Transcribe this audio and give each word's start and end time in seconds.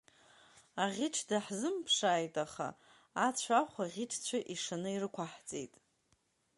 Аӷьыч 0.83 1.15
даҳзымԥшааит, 1.29 2.35
аха 2.45 2.67
ацә 3.25 3.49
ахә 3.59 3.77
аӷьычцәа 3.85 4.39
ишаны 4.53 4.89
ирықәаҳҵеит… 4.93 5.73